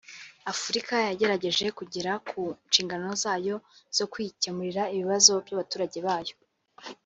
[0.51, 3.55] “Afurika yagerageje kugera ku nshingano zayo
[3.97, 6.35] zo kwikemurira ibibazo by’abaturage bayo